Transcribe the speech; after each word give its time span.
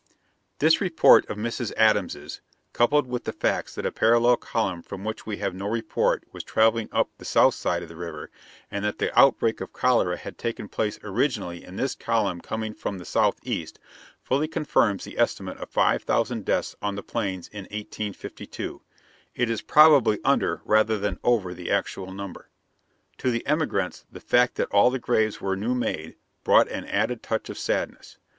This 0.57 0.81
report 0.81 1.27
of 1.27 1.37
Mrs. 1.37 1.71
Adams's, 1.77 2.41
coupled 2.73 3.05
with 3.05 3.25
the 3.25 3.31
facts 3.31 3.75
that 3.75 3.85
a 3.85 3.91
parallel 3.91 4.35
column 4.35 4.81
from 4.81 5.03
which 5.03 5.27
we 5.27 5.37
have 5.37 5.53
no 5.53 5.67
report 5.67 6.23
was 6.31 6.43
traveling 6.43 6.89
up 6.91 7.11
the 7.19 7.23
south 7.23 7.53
side 7.53 7.83
of 7.83 7.89
the 7.89 7.95
river, 7.95 8.31
and 8.71 8.83
that 8.83 8.97
the 8.97 9.13
outbreak 9.15 9.61
of 9.61 9.73
cholera 9.73 10.17
had 10.17 10.39
taken 10.39 10.67
place 10.67 10.97
originally 11.03 11.63
in 11.63 11.75
this 11.75 11.93
column 11.93 12.41
coming 12.41 12.73
from 12.73 12.97
the 12.97 13.05
southeast, 13.05 13.77
fully 14.23 14.47
confirms 14.47 15.03
the 15.03 15.19
estimate 15.19 15.59
of 15.59 15.69
five 15.69 16.01
thousand 16.01 16.45
deaths 16.45 16.75
on 16.81 16.95
the 16.95 17.03
Plains 17.03 17.47
in 17.49 17.65
1852. 17.65 18.81
It 19.35 19.51
is 19.51 19.61
probably 19.61 20.17
under 20.25 20.63
rather 20.65 20.97
than 20.97 21.19
over 21.23 21.53
the 21.53 21.69
actual 21.69 22.11
number. 22.11 22.49
To 23.19 23.29
the 23.29 23.45
emigrants 23.45 24.03
the 24.11 24.19
fact 24.19 24.55
that 24.55 24.71
all 24.71 24.89
the 24.89 24.97
graves 24.97 25.39
were 25.39 25.55
new 25.55 25.75
made 25.75 26.15
brought 26.43 26.67
an 26.69 26.85
added 26.87 27.21
touch 27.21 27.51
of 27.51 27.57
sadness. 27.59 28.17